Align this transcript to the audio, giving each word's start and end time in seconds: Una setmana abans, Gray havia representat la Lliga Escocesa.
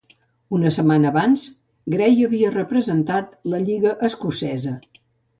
Una 0.59 0.69
setmana 0.75 1.09
abans, 1.09 1.43
Gray 1.93 2.17
havia 2.27 2.49
representat 2.55 3.35
la 3.53 3.59
Lliga 3.67 3.93
Escocesa. 4.09 4.73